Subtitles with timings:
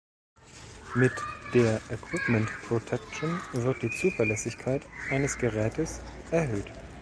[0.95, 1.11] Mit
[1.53, 4.81] der Equipment Protection wird die Zuverlässigkeit
[5.11, 6.73] eines Gerätes erhöht.